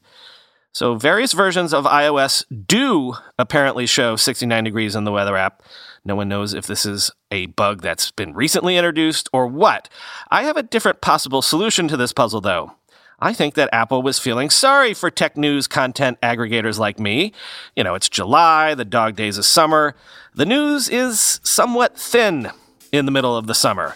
So 0.72 0.96
various 0.96 1.34
versions 1.34 1.74
of 1.74 1.86
iOS 1.86 2.46
do 2.68 3.14
apparently 3.38 3.86
show 3.86 4.16
69 4.16 4.64
degrees 4.64 4.96
in 4.96 5.04
the 5.04 5.12
weather 5.12 5.36
app. 5.36 5.62
No 6.06 6.16
one 6.16 6.30
knows 6.30 6.54
if 6.54 6.66
this 6.66 6.86
is 6.86 7.12
a 7.32 7.48
bug 7.48 7.82
that's 7.82 8.12
been 8.12 8.34
recently 8.34 8.78
introduced 8.78 9.30
or 9.34 9.48
what. 9.48 9.90
I 10.32 10.44
have 10.44 10.58
a 10.58 10.64
different 10.64 11.02
possible 11.02 11.42
solution 11.42 11.88
to 11.88 11.98
this 11.98 12.14
puzzle, 12.14 12.42
though. 12.42 12.74
I 13.22 13.34
think 13.34 13.56
that 13.56 13.70
Apple 13.74 14.02
was 14.02 14.18
feeling 14.18 14.50
sorry 14.50 14.94
for 14.94 15.12
tech 15.12 15.36
news 15.36 15.68
content 15.68 16.20
aggregators 16.22 16.80
like 16.80 17.00
me. 17.00 17.34
You 17.76 17.84
know, 17.84 17.96
it's 17.96 18.08
July, 18.08 18.76
the 18.76 18.86
dog 18.86 19.16
days 19.16 19.38
of 19.38 19.46
summer. 19.46 19.96
The 20.34 20.46
news 20.46 20.88
is 20.88 21.42
somewhat 21.44 21.98
thin 21.98 22.52
in 22.92 23.06
the 23.06 23.12
middle 23.12 23.36
of 23.36 23.48
the 23.48 23.54
summer. 23.56 23.96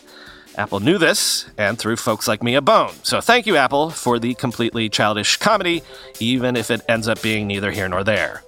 Apple 0.55 0.81
knew 0.81 0.97
this 0.97 1.49
and 1.57 1.79
threw 1.79 1.95
folks 1.95 2.27
like 2.27 2.43
me 2.43 2.53
a 2.55 2.61
bone. 2.61 2.93
So 3.03 3.21
thank 3.21 3.47
you, 3.47 3.55
Apple, 3.55 3.89
for 3.89 4.19
the 4.19 4.35
completely 4.35 4.89
childish 4.89 5.37
comedy, 5.37 5.81
even 6.19 6.55
if 6.55 6.69
it 6.69 6.81
ends 6.87 7.07
up 7.07 7.21
being 7.21 7.47
neither 7.47 7.71
here 7.71 7.87
nor 7.87 8.03
there. 8.03 8.43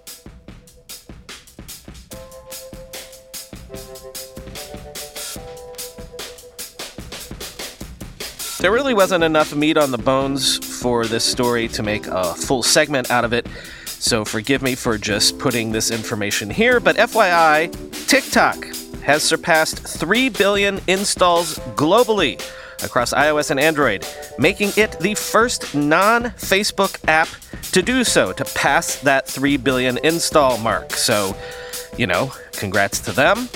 There 8.66 8.72
really 8.72 8.96
wasn't 8.96 9.24
enough 9.24 9.54
meat 9.54 9.78
on 9.78 9.92
the 9.92 10.00
bones 10.00 10.58
for 10.82 11.06
this 11.06 11.24
story 11.24 11.68
to 11.68 11.84
make 11.84 12.08
a 12.08 12.34
full 12.34 12.64
segment 12.64 13.12
out 13.12 13.24
of 13.24 13.32
it, 13.32 13.48
so 13.86 14.26
forgive 14.26 14.64
me 14.64 14.74
for 14.74 14.98
just 14.98 15.38
putting 15.38 15.72
this 15.72 15.92
information 15.92 16.50
here. 16.50 16.80
But 16.80 16.96
FYI, 16.96 17.70
TikTok 18.08 18.66
has 19.04 19.22
surpassed 19.22 19.78
3 20.00 20.30
billion 20.30 20.82
installs 20.88 21.60
globally 21.76 22.42
across 22.84 23.14
iOS 23.14 23.52
and 23.52 23.60
Android, 23.60 24.04
making 24.40 24.72
it 24.78 25.00
the 25.00 25.14
first 25.14 25.76
non 25.76 26.24
Facebook 26.32 26.98
app 27.08 27.28
to 27.72 27.84
do 27.84 28.04
so, 28.04 28.34
to 28.34 28.46
pass 28.56 28.96
that 29.02 29.28
3 29.28 29.58
billion 29.58 30.00
install 30.00 30.58
mark. 30.58 30.94
So, 30.94 31.38
you 31.98 32.08
know, 32.08 32.34
congrats 32.54 33.00
to 33.02 33.12
them. 33.12 33.48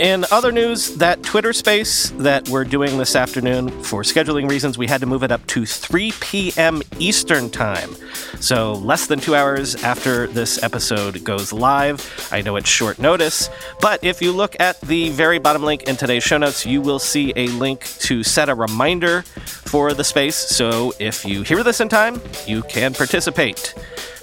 In 0.00 0.24
other 0.32 0.50
news, 0.50 0.96
that 0.96 1.22
Twitter 1.22 1.52
space 1.52 2.10
that 2.18 2.48
we're 2.48 2.64
doing 2.64 2.98
this 2.98 3.14
afternoon, 3.14 3.68
for 3.84 4.02
scheduling 4.02 4.50
reasons, 4.50 4.76
we 4.76 4.88
had 4.88 5.00
to 5.02 5.06
move 5.06 5.22
it 5.22 5.30
up 5.30 5.46
to 5.48 5.64
3 5.64 6.12
p.m. 6.20 6.82
Eastern 6.98 7.48
Time. 7.48 7.94
So, 8.40 8.72
less 8.72 9.06
than 9.06 9.20
two 9.20 9.36
hours 9.36 9.76
after 9.84 10.26
this 10.26 10.60
episode 10.64 11.22
goes 11.22 11.52
live. 11.52 12.28
I 12.32 12.40
know 12.40 12.56
it's 12.56 12.68
short 12.68 12.98
notice, 12.98 13.48
but 13.80 14.02
if 14.02 14.20
you 14.20 14.32
look 14.32 14.56
at 14.58 14.80
the 14.80 15.10
very 15.10 15.38
bottom 15.38 15.62
link 15.62 15.84
in 15.84 15.94
today's 15.94 16.24
show 16.24 16.38
notes, 16.38 16.66
you 16.66 16.80
will 16.80 16.98
see 16.98 17.32
a 17.36 17.46
link 17.46 17.84
to 18.00 18.24
set 18.24 18.48
a 18.48 18.54
reminder 18.54 19.22
for 19.22 19.92
the 19.92 20.02
space. 20.02 20.34
So, 20.34 20.92
if 20.98 21.24
you 21.24 21.42
hear 21.42 21.62
this 21.62 21.80
in 21.80 21.88
time, 21.88 22.20
you 22.48 22.62
can 22.64 22.94
participate. 22.94 23.74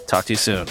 Talk 0.06 0.26
to 0.26 0.34
you 0.34 0.38
soon. 0.38 0.68